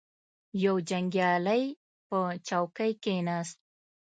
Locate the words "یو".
0.63-0.75